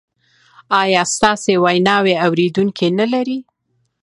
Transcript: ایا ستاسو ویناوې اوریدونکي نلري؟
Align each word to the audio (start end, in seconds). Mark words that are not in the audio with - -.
ایا 0.81 1.01
ستاسو 1.15 1.51
ویناوې 1.65 2.13
اوریدونکي 2.25 2.87
نلري؟ 2.99 3.39